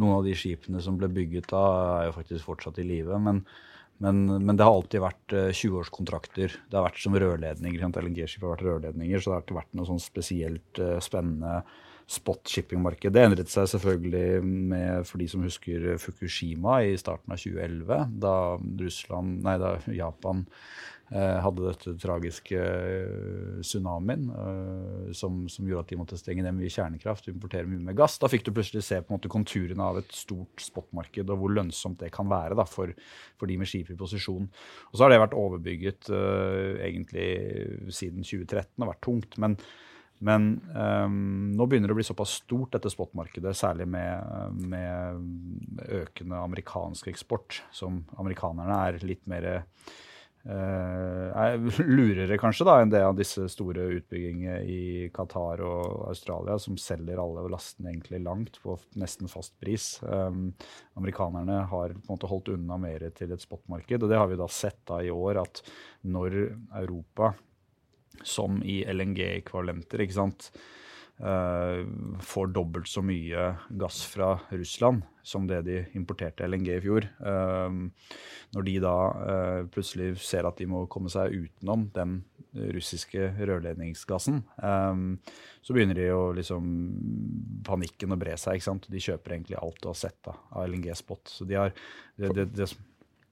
[0.02, 1.66] Noen av de skipene som ble bygget da,
[2.00, 3.20] er jo faktisk fortsatt i live.
[3.22, 3.44] Men,
[4.02, 6.58] men, men, det har alltid vært 20-årskontrakter.
[6.66, 7.86] Det har vært som rørledninger.
[7.86, 11.62] LNG-skip har vært rørledninger, så det har ikke vært noe sånn spesielt spennende
[12.12, 13.14] spot shipping-marked.
[13.14, 18.38] Det endret seg selvfølgelig med, for de som husker Fukushima i starten av 2011, da
[18.82, 20.42] Russland, nei, da Japan
[21.14, 26.58] eh, hadde dette tragiske uh, tsunamien uh, som, som, gjorde at de måtte stenge ned
[26.58, 28.18] mye kjernekraft og importere mye mer gass.
[28.20, 31.56] Da fikk du plutselig se på en måte konturene av et stort spotmarked og hvor
[31.56, 32.92] lønnsomt det kan være da, for,
[33.38, 34.50] for, de med skip i posisjon.
[34.92, 37.30] Og så har det vært overbygget uh, egentlig
[37.94, 39.40] siden 2013 og vært tungt.
[39.40, 39.56] men
[40.22, 45.26] men um, nå begynner det å bli såpass stort, dette spotmarkedet, særlig med, med,
[45.98, 49.66] økende amerikansk eksport, som amerikanerne er litt mer uh,
[50.46, 51.58] er
[51.90, 57.22] lurere kanskje da, enn det av disse store utbyggingene i Qatar og Australia, som selger
[57.22, 59.96] alle lastene egentlig langt på nesten fast pris.
[60.06, 60.52] Um,
[61.02, 64.38] amerikanerne har på en måte holdt unna mer til et spotmarked, og det har vi
[64.38, 65.66] da sett da i år, at
[66.06, 66.44] når
[66.84, 67.34] Europa
[68.24, 70.50] som i LNG-ekvivalenter, ikke sant,
[71.24, 71.82] uh,
[72.24, 77.08] får dobbelt så mye gass fra Russland som det de importerte LNG i fjor.
[77.22, 77.90] Uh,
[78.56, 82.22] når de da uh, plutselig ser at de må komme seg utenom den
[82.52, 86.66] russiske rørledningsgassen, så begynner de å liksom
[87.64, 88.58] panikken å bre seg.
[88.58, 88.90] ikke sant?
[88.92, 91.32] De kjøper egentlig alt du har sett da, av LNG-spot.
[91.32, 92.68] Så de har det, det, det,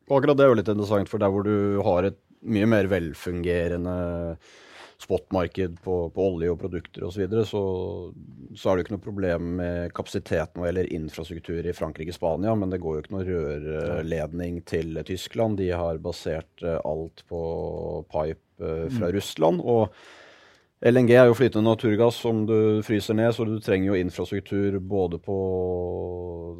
[0.08, 3.98] Akkurat det er jo litt interessant, for der hvor du har et mye mer velfungerende
[5.00, 7.64] spotmarked på, på, olje og produkter osv., så, videre, så
[8.58, 12.56] så er det jo ikke noe problem med kapasiteten eller infrastruktur i Frankrike og Spania,
[12.58, 15.60] men det går jo ikke noe rørledning til Tyskland.
[15.60, 17.42] De har basert eh, alt på
[18.10, 19.14] pipe eh, fra mm.
[19.16, 19.62] Russland.
[19.62, 19.94] og
[20.80, 25.18] LNG er jo flytende naturgass som du fryser ned, så du trenger jo infrastruktur både
[25.20, 25.36] på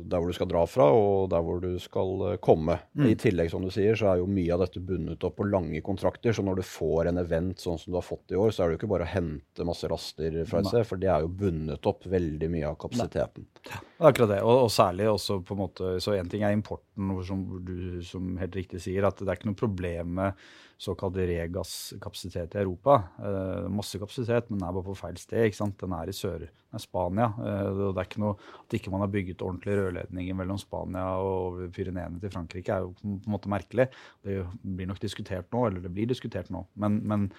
[0.10, 2.76] der hvor du skal dra fra, og der hvor du skal eh, komme.
[3.00, 3.06] Mm.
[3.14, 5.80] I tillegg, som du sier, så er jo mye av dette bundet opp på lange
[5.86, 6.36] kontrakter.
[6.36, 8.70] Så når du får en event sånn som du har fått i år, så er
[8.70, 11.34] det jo ikke bare å hente masse raster fra et sted, for det er jo
[11.40, 13.48] bundet opp veldig mye av kapasiteten.
[13.70, 14.42] Ja, akkurat det.
[14.44, 18.36] Og, og, særlig også på en måte Så én ting er importen, som du som
[18.42, 20.50] helt riktig sier, at det er ikke noe problem med
[20.80, 22.96] såkalt regasskapasitet i Europa.
[23.20, 25.50] Eh, masse kapasitet, men den er bare på feil sted.
[25.50, 25.78] ikke sant?
[25.82, 27.28] Den er i sør er Spania.
[27.36, 31.60] Eh, det er ikke noe, At ikke man har bygget ordentlige rørledninger mellom Spania og
[31.76, 33.90] Pyreneene til Frankrike, er jo på en måte merkelig.
[34.24, 36.66] Det blir nok diskutert nå, eller det blir diskutert nå.
[36.76, 37.32] Men, men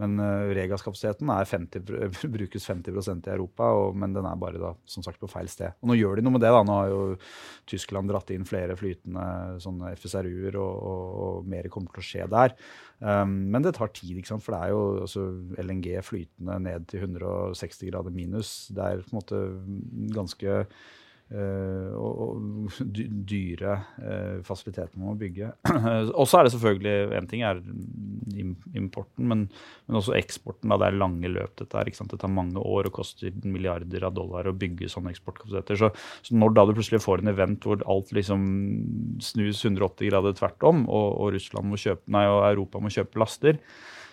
[0.00, 0.20] men
[0.56, 1.30] Regas-kapasiteten
[2.36, 5.76] brukes 50% i Europa, og, men den er bare da, som sagt på feil sted.
[5.80, 6.52] Og Nå gjør de noe med det.
[6.52, 7.00] da, Nå har jo
[7.68, 9.26] Tyskland dratt inn flere flytende
[9.64, 12.56] sånne FSRU-er, og, og, og, mer kommer til å skje der.
[13.00, 14.44] Um, men det tar tid, ikke sant?
[14.44, 15.26] for det er jo altså,
[15.64, 18.54] LNG flytende ned til 160 grader minus.
[18.72, 19.42] Det er på en måte
[20.16, 20.62] ganske
[21.26, 22.68] Uh, og,
[23.26, 25.48] dyre uh, fasiliteter man må bygge.
[26.20, 27.58] og så er det selvfølgelig En ting er
[28.78, 29.42] importen, men,
[29.88, 30.70] men også eksporten.
[30.70, 30.78] Da.
[30.78, 31.90] Det er lange løp, dette her.
[31.90, 35.82] Det tar mange år og koster milliarder av dollar å bygge sånne eksportkapasiteter.
[35.82, 35.90] Så,
[36.22, 38.46] så, når da du plutselig får en event hvor alt liksom
[39.26, 43.18] snus 180 grader tvert om, og, og, Russland må kjøpe, nei, og Europa må kjøpe
[43.18, 43.58] laster,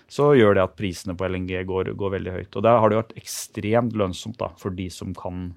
[0.10, 2.56] så gjør det at prisene på LNG går, går veldig høyt.
[2.58, 5.52] Og der har det vært ekstremt lønnsomt da, for de som kan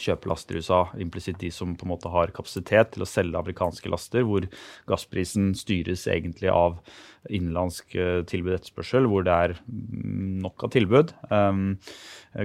[0.00, 3.38] kjøpe laster i USA, implisitt de som på en måte har kapasitet til å selge
[3.38, 4.46] amerikanske laster, hvor
[4.90, 6.78] gassprisen styres egentlig av
[7.30, 9.56] innenlandsk eh, tilbud etterspørsel, hvor det er
[10.42, 11.14] nok av tilbud.
[11.30, 11.76] Um,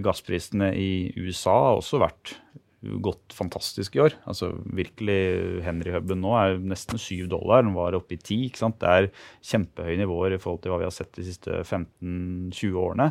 [0.03, 2.35] gassprisene i USA har også vært
[2.81, 4.13] gått fantastisk i år.
[4.29, 5.17] Altså virkelig,
[5.65, 7.63] Henry-huben nå er nesten 7 dollar.
[7.65, 8.43] Den var oppe i 10.
[8.51, 8.77] ikke sant?
[8.81, 9.07] Det er
[9.49, 13.07] kjempehøye nivåer i forhold til hva vi har sett de siste 15-20 årene.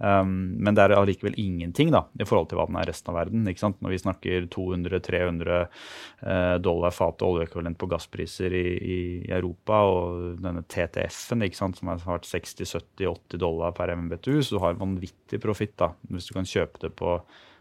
[0.00, 0.32] Um,
[0.64, 3.44] men det er allikevel ingenting da, i forhold til hva den er resten av verden.
[3.52, 3.76] ikke sant?
[3.84, 10.64] Når vi snakker 200-300 uh, dollar fatet oljeekvivalent på gasspriser i, i, Europa, og denne
[10.64, 11.44] TTF-en
[11.76, 15.76] som har vært 60-70-80 dollar per MBTU, så du har vanvittig profitt
[16.08, 17.20] hvis du kan kjøpe det på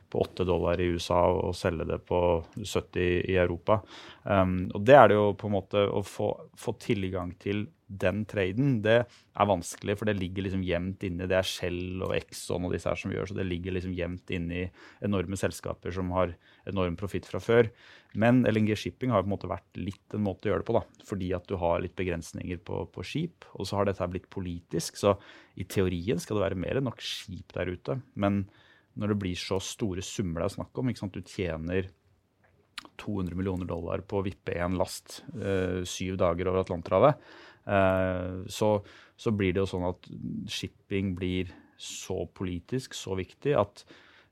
[0.09, 2.19] på 8 dollar i USA og selge det på
[2.57, 3.79] 70 i Europa.
[4.23, 8.21] Um, og det er det jo på en måte å få, få, tilgang til den
[8.29, 11.25] traden, det er vanskelig, for det ligger liksom gjemt inni.
[11.29, 14.29] Det er Shell og Exxon og disse her som gjør så det ligger liksom gjemt
[14.35, 14.67] inni
[15.05, 16.35] enorme selskaper som har
[16.69, 17.71] enorm profitt fra før.
[18.13, 20.77] Men LNG Shipping har på en måte vært litt en måte å gjøre det på,
[20.77, 23.49] da, fordi at du har litt begrensninger på, på skip.
[23.57, 25.17] Og så har dette blitt politisk, så
[25.57, 28.01] i teorien skal det være mer enn nok skip der ute.
[28.13, 28.43] men
[28.99, 30.91] når det blir så store summer det er snakk om.
[30.91, 31.89] Du tjener
[32.99, 37.31] 200 millioner dollar på å vippe én last eh, syv dager over Atlanterhavet.
[37.69, 38.73] Eh, så,
[39.15, 40.11] så, blir det jo sånn at
[40.51, 43.85] shipping blir så politisk, så viktig, at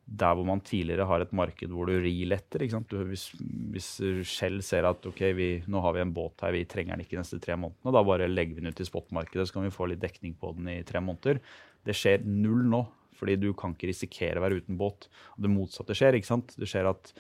[0.08, 3.26] der hvor man tidligere har et marked hvor du riletter hvis,
[3.74, 3.90] hvis
[4.24, 7.18] Shell ser at ok, vi, nå har vi en båt her, vi trenger den ikke
[7.18, 9.74] de neste tre månedene, da bare legger vi den ut i spotmarkedet, så kan vi
[9.76, 11.42] få litt dekning på den i tre måneder.
[11.84, 12.86] Det skjer null nå.
[13.18, 15.10] Fordi du kan ikke risikere å være uten båt.
[15.36, 16.18] Og det motsatte skjer.
[16.18, 16.54] ikke sant?
[16.58, 17.14] Det skjer at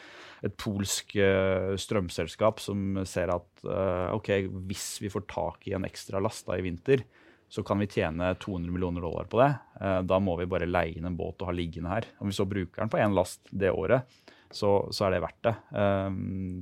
[0.46, 4.32] et polsk uh, strømselskap som ser at uh, ok,
[4.70, 7.04] hvis vi får tak i en ekstra last da, i vinter,
[7.50, 9.52] så kan vi tjene 200 millioner dollar på det.
[9.80, 12.10] Uh, da må vi bare leie inn en båt og ha liggende her.
[12.22, 14.06] Om vi så bruker den på én last det året,
[14.54, 15.52] så, så, er det verdt det.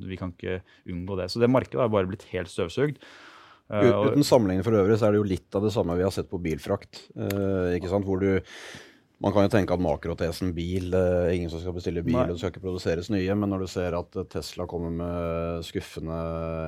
[0.09, 0.55] vi kan ikke
[0.89, 1.27] unngå det.
[1.29, 2.97] Så det markedet har bare blitt helt støvsugd.
[3.69, 6.31] Uten sammenligning for øvrig så er det jo litt av det samme vi har sett
[6.31, 7.03] på bilfrakt.
[7.13, 8.09] ikke sant?
[8.09, 8.41] Hvor du
[9.23, 12.25] man kan jo tenke at makrotesen bil uh, Ingen som skal bestille bil, Nei.
[12.27, 13.37] og det skal ikke produseres nye.
[13.37, 16.17] Men når du ser at Tesla kommer med skuffende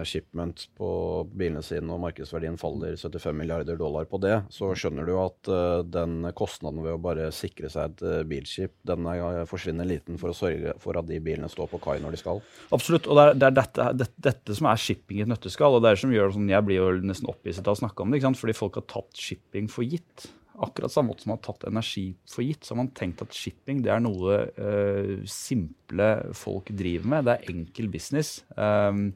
[0.07, 0.89] shipment på
[1.38, 5.83] bilene sine, og markedsverdien faller 75 milliarder dollar på det, så skjønner du at uh,
[5.83, 10.31] den kostnaden ved å bare sikre seg et uh, bilskip, den er, forsvinner liten for
[10.31, 12.41] å sørge for at de bilene står på kai når de skal.
[12.75, 13.12] Absolutt.
[13.12, 15.77] Og det er, det er dette, det, dette, som er shipping i et nøtteskall.
[15.77, 18.03] Og det er det som gjør sånn, jeg blir jo nesten opphisset av å snakke
[18.03, 18.41] om det, ikke sant?
[18.41, 20.29] fordi folk har tatt shipping for gitt.
[20.58, 23.36] Akkurat samme måte som man har tatt energi for gitt, så har man tenkt at
[23.36, 27.28] shipping det er noe uh, simple folk driver med.
[27.28, 28.39] Det er enkel business.
[28.58, 29.12] Um,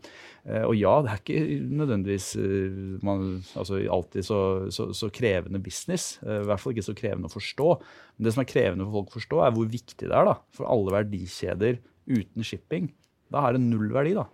[0.46, 1.40] uh, og ja, det er ikke
[1.82, 3.26] nødvendigvis uh, man,
[3.58, 6.20] altså, alltid så, så, så, krevende business.
[6.22, 7.72] I hvert fall ikke så krevende å forstå.
[8.16, 10.38] Men det som er krevende for folk å forstå, er hvor viktig det er da,
[10.54, 12.92] for alle verdikjeder uten shipping.
[13.34, 14.14] Da er det null verdi.
[14.18, 14.28] da.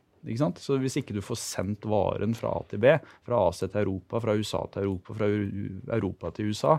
[0.61, 4.21] Så hvis ikke du får sendt varen fra A til B, fra AC til Europa,
[4.23, 5.29] fra USA til Europa, fra
[5.97, 6.77] Europa til USA,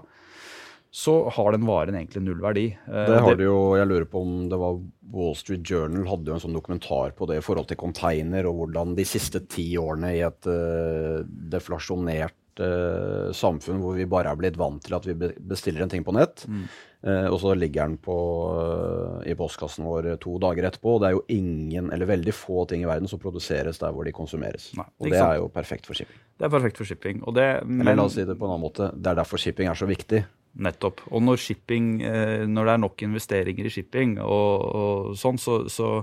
[0.90, 2.66] så har den varen egentlig null verdi.
[2.72, 4.80] Eh, det har det jo, Jeg lurer på om det var
[5.12, 8.62] Wall Street Journal hadde jo en sånn dokumentar på det i forhold til container, og
[8.62, 11.20] hvordan de siste ti årene i et uh,
[11.52, 16.06] deflasjonert uh, samfunn hvor vi bare er blitt vant til at vi bestiller en ting
[16.06, 16.64] på nett, mm.
[16.98, 18.14] Uh, og så ligger den på,
[18.50, 20.96] uh, i postkassen vår to dager etterpå.
[20.96, 24.08] og Det er jo ingen, eller veldig få ting i verden som produseres der hvor
[24.08, 24.72] de konsumeres.
[24.74, 25.28] Nei, og det sant?
[25.28, 26.18] er jo perfekt for shipping.
[26.34, 27.22] Det er perfekt for shipping.
[27.36, 28.90] Det, men, eller la oss si det på en annen måte.
[28.98, 30.24] Det er derfor shipping er så viktig.
[30.58, 31.04] Nettopp.
[31.14, 35.60] Og når, shipping, uh, når det er nok investeringer i shipping, og, og sånn, så,
[35.70, 35.94] så,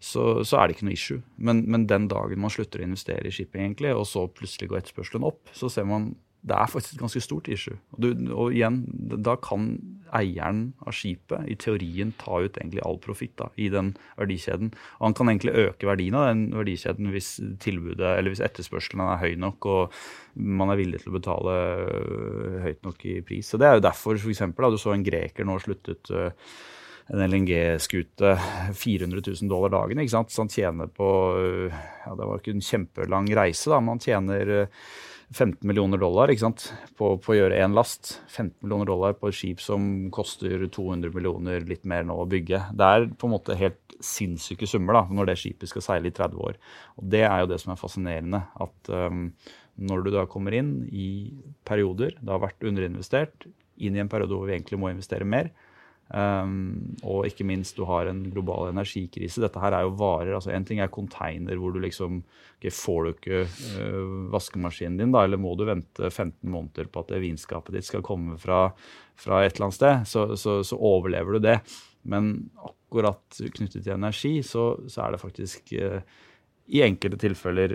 [0.00, 1.20] så, så, er det ikke noe issue.
[1.36, 4.80] Men, men, den dagen man slutter å investere i shipping, egentlig, og så plutselig går
[4.80, 7.76] etterspørselen opp, så ser man det er faktisk et ganske stort issue.
[7.94, 8.80] Og, du, og, igjen,
[9.22, 9.76] da kan
[10.16, 14.72] eieren av skipet i teorien ta ut egentlig all profitt i den verdikjeden.
[15.00, 19.66] Og han kan egentlig øke verdien av den verdikjeden hvis hvis etterspørselen er høy nok
[19.66, 19.96] og
[20.34, 23.48] man er villig til å betale øh, høyt nok i pris.
[23.48, 26.30] Så Det er jo derfor for eksempel, da, du så en greker nå sluttet øh,
[27.12, 28.34] en LNG-skute
[28.78, 30.00] 400 000 dollar dagen.
[30.00, 30.32] ikke sant?
[30.32, 31.72] Så han tjener på øh,
[32.06, 34.54] ja, Det var ikke en kjempelang reise, da, men han tjener
[35.32, 36.66] 15 millioner dollar ikke sant?
[36.98, 38.18] På, på å gjøre én last.
[38.28, 42.60] 15 millioner dollar på et skip som koster 200 millioner, litt mer nå å bygge.
[42.76, 46.14] Det er på en måte helt sinnssyke summer da, når det skipet skal seile i
[46.14, 46.60] 30 år.
[47.00, 48.42] Og Det er jo det som er fascinerende.
[48.60, 49.26] At um,
[49.80, 51.08] når du da kommer inn i
[51.68, 53.48] perioder, det har vært underinvestert,
[53.82, 55.48] inn i en periode hvor vi egentlig må investere mer,
[56.12, 59.40] Um, og ikke minst, du har en global energikrise.
[59.40, 60.34] Dette her er jo varer.
[60.36, 62.18] altså En ting er container hvor du liksom
[62.58, 67.00] okay, Får du ikke uh, vaskemaskinen din, da, eller må du vente 15 måneder på
[67.00, 68.66] at det vinskapet ditt skal komme fra,
[69.16, 71.56] fra et eller annet sted, så, så, så, overlever du det.
[72.02, 76.02] Men akkurat knyttet til energi, så, så er det faktisk uh,
[76.72, 77.74] i enkelte tilfeller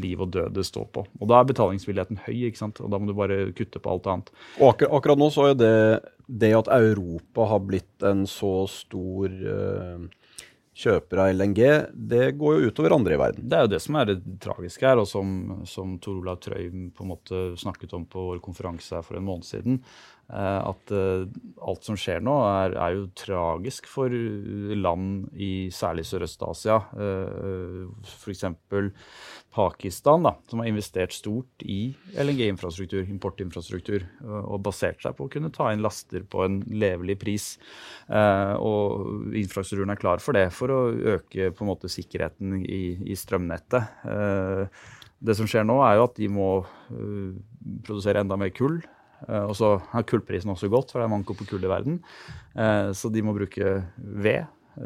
[0.00, 1.04] liv og død det står på.
[1.20, 2.80] Og Da er betalingsvilligheten høy, ikke sant?
[2.80, 4.32] og da må du bare kutte på alt annet.
[4.58, 5.74] Og akkur akkurat nå så er det
[6.26, 10.06] det at Europa har blitt en så stor uh,
[10.74, 11.60] kjøper av LNG,
[11.94, 13.46] det går jo utover andre i verden.
[13.48, 15.28] Det er jo det som er det tragiske her, og som,
[15.70, 19.28] som Tor Olav Trøy på en måte snakket om på vår konferanse her for en
[19.28, 19.78] måned siden.
[20.32, 21.26] Eh, at uh,
[21.68, 26.78] alt som skjer nå, er, er, jo tragisk for land i særlig Sørøst-Asia.
[26.96, 28.46] Uh, F.eks.
[29.54, 35.52] Pakistan, da, som har investert stort i LNG-infrastruktur, importinfrastruktur, og basert seg på å kunne
[35.54, 37.44] ta inn laster på en levelig pris.
[38.10, 40.80] Og infrastrukturen er klar for det, for å
[41.16, 44.04] øke på en måte sikkerheten i, i strømnettet.
[45.24, 46.48] det som skjer nå, er jo at de må
[47.84, 48.80] produsere enda mer kull.
[49.28, 52.00] Eh, og så har kullprisen også gått, for det er manko på kull i verden.
[52.56, 54.50] Eh, så de må bruke ved.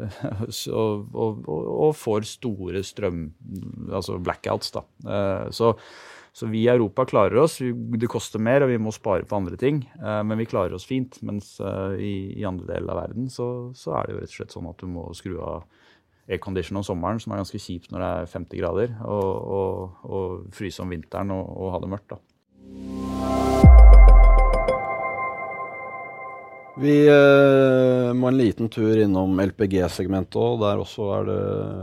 [0.69, 3.29] og, og, og, får store strøm...
[3.89, 4.85] Altså blackouts, da.
[5.01, 5.73] Eh, så,
[6.33, 7.57] så, vi i Europa klarer oss.
[7.59, 9.81] Det koster mer, og vi må spare på andre ting.
[9.99, 11.17] Men vi klarer oss fint.
[11.25, 11.55] Mens
[11.97, 14.69] i, i andre deler av verden så, så, er det jo rett og slett sånn
[14.69, 15.65] at du må skru av
[16.29, 20.85] aircondition om sommeren, som er ganske kjipt når det er 50 grader, og, og fryse
[20.85, 22.13] om vinteren og, og ha det mørkt.
[22.13, 23.78] da.
[26.79, 30.61] Vi uh, må en liten tur innom LPG-segmentet òg.
[30.61, 31.39] Der også er det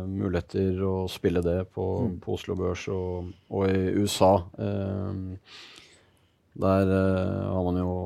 [0.09, 2.15] muligheter å spille det på, mm.
[2.25, 4.33] på Oslo Børs og, og i USA.
[4.57, 5.37] Uh,
[6.57, 7.97] der uh, har man jo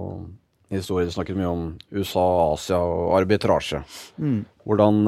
[0.74, 1.62] historien snakket mye om
[1.94, 2.26] USA,
[2.56, 3.84] Asia og arbitrasje.
[4.22, 4.42] Mm.
[4.66, 5.00] Hvordan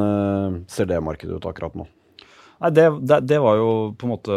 [0.71, 1.87] ser det markedet ut akkurat nå?
[2.63, 4.37] Nei, det, det, det, var jo på en måte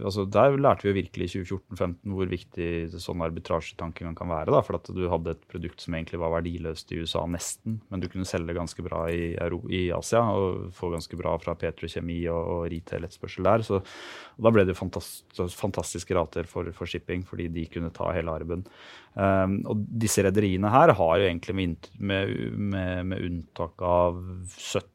[0.00, 2.68] altså Der lærte vi jo virkelig i 2014-2015 hvor viktig
[3.02, 4.52] sånn arbitrasjetankegang kan være.
[4.54, 8.02] da, For at du hadde et produkt som egentlig var verdiløst i USA, nesten, men
[8.02, 12.40] du kunne selge ganske bra i, i Asia og få ganske bra fra petrokjemi og,
[12.54, 13.66] og retail-etterspørsel der.
[13.66, 13.82] Så
[14.40, 18.64] da ble det fantastisk, fantastiske rater for, for, shipping, fordi de kunne ta hele arben.
[19.12, 22.32] Um, og disse rederiene her har jo egentlig med, med,
[23.04, 24.22] med, unntak av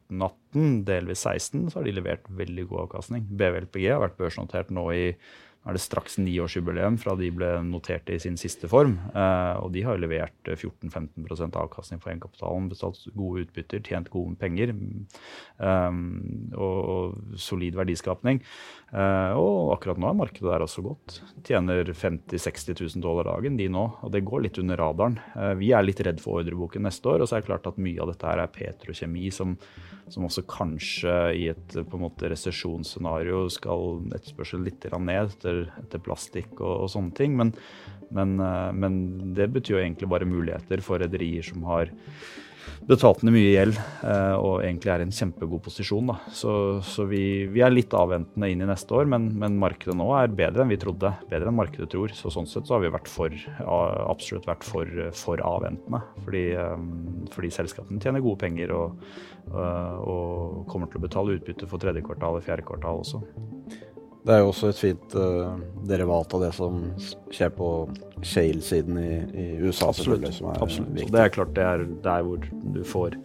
[0.10, 3.28] 17-18, delvis 16, så har de levert veldig god avkastning.
[3.40, 5.06] BVLPG har vært børsnotert nå i
[5.68, 8.96] er det straks niårsjubileum fra de ble notert i sin siste form.
[9.12, 14.38] Eh, og de har jo levert 14-15% avkastning på egenkapitalen, betalt gode utbytter, tjent gode
[14.40, 16.00] penger um,
[16.56, 18.40] og, solid verdiskapning.
[18.94, 21.20] Eh, og akkurat nå er markedet der også godt.
[21.48, 23.86] Tjener 50 000-60 000 dollar dagen, de nå.
[24.08, 25.20] Og det går litt under radaren.
[25.36, 27.82] Eh, vi er litt redd for ordreboken neste år, og så er det klart at
[27.82, 29.58] mye av dette her er petrokjemi som
[30.12, 36.04] som også kanskje i et på en måte resesjonsscenario skal etterspørselen litt ned etter, etter
[36.04, 37.38] plastikk og, og, sånne ting.
[37.40, 37.54] Men,
[38.16, 39.00] men, eh, men,
[39.38, 41.94] det betyr jo egentlig bare muligheter for rederier som har
[42.88, 46.12] betalt ned mye gjeld eh, og egentlig er i en kjempegod posisjon.
[46.12, 46.18] Da.
[46.36, 46.52] Så,
[46.86, 50.36] så vi, vi, er litt avventende inn i neste år, men, men, markedet nå er
[50.36, 51.12] bedre enn vi trodde.
[51.32, 52.14] Bedre enn markedet tror.
[52.16, 53.34] Så sånn sett så har vi vært for,
[54.08, 56.04] absolutt vært for, for avventende.
[56.24, 56.78] Fordi, eh,
[57.34, 59.04] fordi, selskapene tjener gode penger og,
[59.48, 63.24] og kommer til å betale utbytte for tredje kvartal og fjerde kvartal også.
[64.28, 65.56] Det er jo også et fint uh,
[65.88, 66.82] derivat av det som
[67.32, 67.70] skjer på
[68.28, 69.88] shale-siden i, i, USA.
[69.94, 70.28] Absolutt.
[70.58, 71.00] Absolutt.
[71.14, 72.44] Det er klart det er der hvor
[72.76, 73.16] du får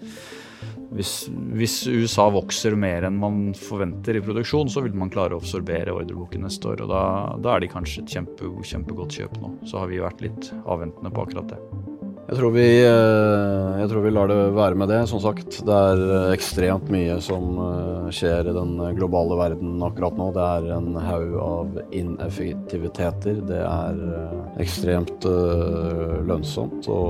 [0.93, 1.13] hvis,
[1.57, 5.95] hvis, USA vokser mer enn man forventer i produksjon, så vil man klare å absorbere
[5.97, 6.85] ordreboken neste år.
[6.85, 7.05] og Da,
[7.43, 9.55] da er de kanskje et kjempe, kjempegodt kjøp nå.
[9.69, 12.02] Så har vi vært litt avventende på akkurat det.
[12.23, 15.01] Jeg tror, vi, eh, jeg tror vi lar det være med det.
[15.11, 20.15] Som sagt, det er eh, ekstremt mye som eh, skjer i den globale verden akkurat
[20.21, 20.29] nå.
[20.37, 23.43] Det er en haug av ineffektiviteter.
[23.49, 23.99] Det er
[24.63, 25.27] ekstremt
[26.29, 27.01] lønnsomt å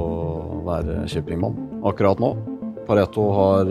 [0.66, 2.32] være shippingmann akkurat nå.
[2.88, 3.68] Pareto har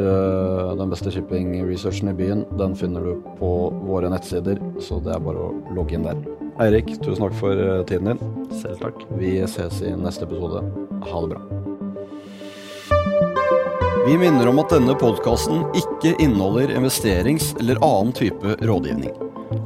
[0.79, 2.45] den beste shipping-researchen i byen.
[2.61, 3.51] Den finner du på
[3.89, 6.40] våre nettsider, så det er bare å logge inn der.
[6.61, 7.57] Eirik, tusen takk for
[7.89, 8.19] tiden din.
[8.61, 9.01] Selv takk.
[9.17, 10.61] Vi ses i neste episode.
[11.09, 11.41] Ha det bra.
[14.05, 19.13] Vi minner om at denne podkasten ikke inneholder investerings- eller annen type rådgivning.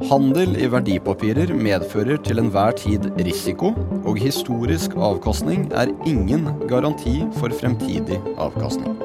[0.08, 3.74] Handel i verdipapirer medfører til enhver tid risiko,
[4.04, 8.96] og historisk avkastning er ingen garanti for fremtidig avkastning.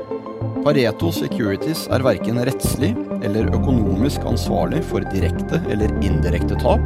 [0.62, 2.92] Pareto Securities er verken rettslig
[3.26, 6.84] eller økonomisk ansvarlig for direkte eller indirekte tap,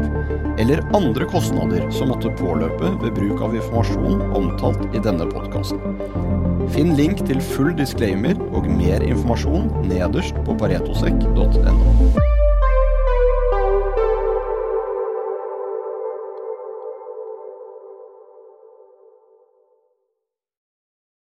[0.62, 5.82] eller andre kostnader som måtte påløpe ved bruk av informasjon omtalt i denne podkasten.
[6.76, 12.25] Finn link til full disclaimer og mer informasjon nederst på paretosek.no.